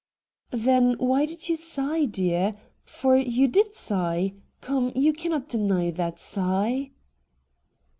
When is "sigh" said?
1.55-2.05, 3.75-4.33, 6.17-6.89